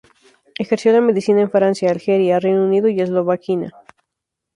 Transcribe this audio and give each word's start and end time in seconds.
Ejerció 0.57 0.93
la 0.93 0.99
medicina 1.01 1.41
en 1.41 1.51
Francia, 1.51 1.91
Algeria, 1.91 2.39
Reino 2.39 2.63
Unido 2.63 2.87
y 2.89 2.99
Eslovaquia. 2.99 3.71